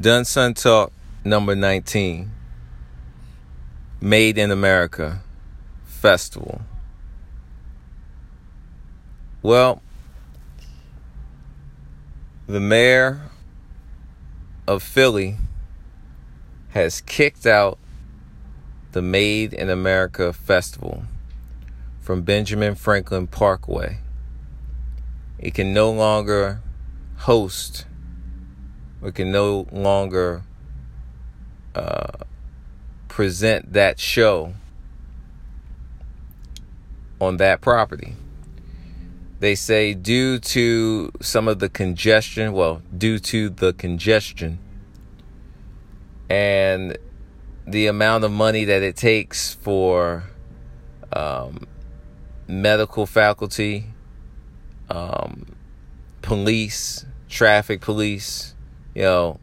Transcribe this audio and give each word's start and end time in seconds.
Done 0.00 0.24
Sun 0.24 0.54
Talk 0.54 0.92
number 1.26 1.54
19. 1.54 2.30
Made 4.00 4.38
in 4.38 4.50
America 4.50 5.20
Festival. 5.84 6.62
Well, 9.42 9.82
the 12.46 12.60
mayor 12.60 13.20
of 14.66 14.82
Philly 14.82 15.36
has 16.70 17.02
kicked 17.02 17.44
out 17.44 17.78
the 18.92 19.02
Made 19.02 19.52
in 19.52 19.68
America 19.68 20.32
Festival 20.32 21.02
from 22.00 22.22
Benjamin 22.22 22.74
Franklin 22.74 23.26
Parkway. 23.26 23.98
It 25.38 25.52
can 25.52 25.74
no 25.74 25.90
longer 25.90 26.62
host, 27.18 27.84
or 29.02 29.10
can 29.10 29.30
no 29.30 29.66
longer 29.72 30.42
uh, 31.74 32.12
present 33.08 33.72
that 33.72 33.98
show 33.98 34.54
on 37.20 37.36
that 37.36 37.60
property. 37.60 38.14
They 39.40 39.54
say 39.54 39.94
due 39.94 40.38
to 40.38 41.10
some 41.20 41.48
of 41.48 41.58
the 41.60 41.68
congestion, 41.68 42.52
well, 42.52 42.82
due 42.96 43.18
to 43.20 43.48
the 43.48 43.72
congestion 43.72 44.58
and 46.28 46.98
the 47.66 47.86
amount 47.86 48.24
of 48.24 48.30
money 48.30 48.64
that 48.64 48.82
it 48.82 48.96
takes 48.96 49.54
for 49.54 50.24
um, 51.12 51.66
medical 52.46 53.06
faculty, 53.06 53.86
um, 54.88 55.46
police, 56.20 57.06
traffic 57.28 57.80
police, 57.80 58.54
you 58.94 59.02
know, 59.02 59.38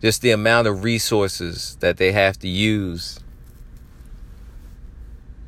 just 0.00 0.22
the 0.22 0.30
amount 0.30 0.66
of 0.66 0.82
resources 0.82 1.76
that 1.80 1.96
they 1.96 2.12
have 2.12 2.38
to 2.38 2.48
use 2.48 3.20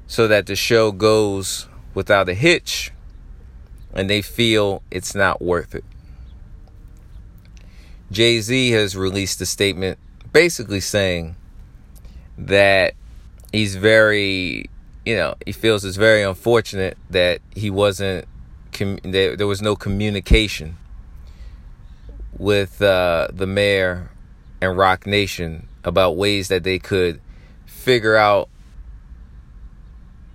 so 0.07 0.29
that 0.29 0.47
the 0.47 0.57
show 0.57 0.93
goes 0.93 1.69
without 1.95 2.29
a 2.29 2.35
hitch 2.35 2.93
and 3.95 4.09
they 4.11 4.23
feel 4.23 4.83
it's 4.91 5.15
not 5.15 5.41
worth 5.41 5.75
it. 5.75 5.85
Jay 8.11 8.41
Z 8.41 8.71
has 8.73 8.95
released 8.95 9.41
a 9.41 9.47
statement 9.47 9.99
basically 10.33 10.81
saying 10.81 11.35
that 12.37 12.95
he's 13.53 13.77
very, 13.77 14.69
you 15.07 15.17
know, 15.17 15.35
he 15.47 15.53
feels 15.53 15.85
it's 15.85 15.97
very 15.97 16.23
unfortunate 16.23 16.99
that 17.09 17.41
he 17.55 17.71
wasn't, 17.71 18.27
com- 18.73 18.99
there, 19.03 19.35
there 19.37 19.47
was 19.47 19.63
no 19.63 19.77
communication 19.77 20.77
with 22.39 22.81
uh, 22.81 23.29
the 23.33 23.47
mayor 23.47 24.11
and 24.61 24.77
Roc 24.77 25.07
Nation 25.07 25.69
about 25.85 26.17
ways 26.17 26.49
that 26.49 26.63
they 26.65 26.79
could 26.79 27.21
figure 27.67 28.17
out 28.17 28.49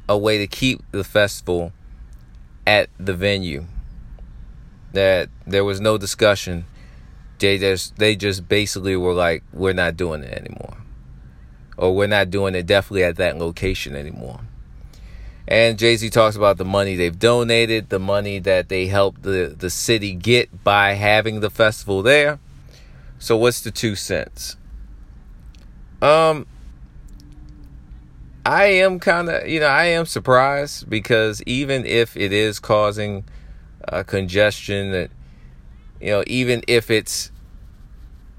a 0.09 0.17
way 0.17 0.37
to 0.37 0.47
keep 0.47 0.81
the 0.91 1.03
festival 1.03 1.71
at 2.65 2.89
the 2.97 3.13
venue. 3.13 3.65
That 4.93 5.29
there 5.45 5.63
was 5.63 5.79
no 5.79 5.97
discussion. 5.97 6.65
They 7.39 7.57
just 7.57 7.97
they 7.97 8.15
just 8.15 8.47
basically 8.47 8.95
were 8.95 9.13
like, 9.13 9.43
we're 9.53 9.73
not 9.73 9.97
doing 9.97 10.23
it 10.23 10.33
anymore. 10.33 10.77
Or 11.77 11.95
we're 11.95 12.07
not 12.07 12.29
doing 12.29 12.55
it 12.55 12.65
definitely 12.65 13.03
at 13.03 13.17
that 13.17 13.37
location 13.37 13.95
anymore. 13.95 14.41
And 15.47 15.79
Jay 15.79 15.95
Z 15.95 16.09
talks 16.09 16.35
about 16.35 16.57
the 16.57 16.65
money 16.65 16.95
they've 16.95 17.17
donated, 17.17 17.89
the 17.89 17.99
money 17.99 18.39
that 18.39 18.67
they 18.67 18.87
helped 18.87 19.23
the, 19.23 19.55
the 19.57 19.69
city 19.69 20.13
get 20.13 20.63
by 20.63 20.93
having 20.93 21.39
the 21.39 21.49
festival 21.49 22.01
there. 22.01 22.39
So 23.17 23.37
what's 23.37 23.61
the 23.61 23.71
two 23.71 23.95
cents? 23.95 24.57
Um 26.01 26.45
I 28.45 28.65
am 28.65 28.99
kind 28.99 29.27
of, 29.27 29.47
you 29.47 29.59
know, 29.59 29.67
I 29.67 29.85
am 29.85 30.05
surprised 30.05 30.89
because 30.89 31.41
even 31.43 31.85
if 31.85 32.15
it 32.15 32.31
is 32.31 32.59
causing 32.59 33.25
uh, 33.85 34.03
congestion, 34.03 34.91
that 34.91 35.11
you 35.99 36.11
know, 36.11 36.23
even 36.27 36.63
if 36.67 36.89
it's, 36.89 37.31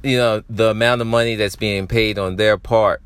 you 0.03 0.17
know, 0.17 0.43
the 0.49 0.71
amount 0.71 1.03
of 1.03 1.07
money 1.07 1.35
that's 1.35 1.57
being 1.57 1.87
paid 1.87 2.19
on 2.19 2.37
their 2.37 2.57
part 2.57 3.03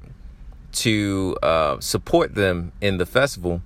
to 0.72 1.36
uh, 1.42 1.80
support 1.80 2.34
them 2.34 2.70
in 2.80 2.98
the 2.98 3.06
festival, 3.06 3.62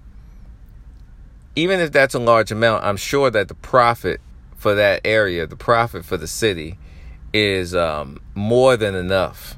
even 1.56 1.81
if 1.81 1.91
that's 1.91 2.15
a 2.15 2.19
large 2.19 2.53
amount, 2.53 2.84
I'm 2.84 2.99
sure 2.99 3.31
that 3.31 3.49
the 3.49 3.55
profit 3.55 4.21
for 4.56 4.75
that 4.75 5.00
area, 5.05 5.47
the 5.47 5.56
profit 5.56 6.05
for 6.05 6.17
the 6.17 6.27
city, 6.27 6.78
is 7.33 7.75
um, 7.75 8.21
more 8.34 8.77
than 8.77 8.94
enough 8.94 9.56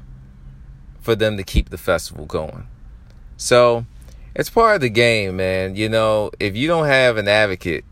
for 0.99 1.15
them 1.15 1.37
to 1.37 1.43
keep 1.43 1.69
the 1.69 1.77
festival 1.77 2.25
going. 2.25 2.67
So 3.37 3.85
it's 4.35 4.49
part 4.49 4.75
of 4.75 4.81
the 4.81 4.89
game, 4.89 5.37
man. 5.37 5.75
You 5.75 5.89
know, 5.89 6.31
if 6.39 6.55
you 6.55 6.67
don't 6.67 6.87
have 6.87 7.17
an 7.17 7.27
advocate 7.27 7.85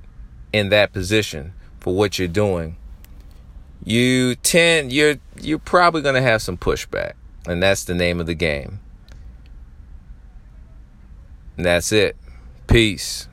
in 0.54 0.70
that 0.70 0.94
position 0.94 1.54
for 1.80 1.94
what 1.94 2.18
you're 2.18 2.28
doing, 2.28 2.78
you 3.84 4.36
tend 4.36 4.92
you're 4.92 5.16
you're 5.40 5.60
probably 5.60 6.02
going 6.02 6.16
to 6.16 6.22
have 6.22 6.42
some 6.42 6.58
pushback, 6.58 7.14
and 7.46 7.62
that's 7.62 7.84
the 7.84 7.94
name 7.94 8.20
of 8.20 8.26
the 8.26 8.34
game. 8.34 8.80
And 11.56 11.66
that's 11.66 11.92
it. 11.92 12.16
Peace. 12.68 13.28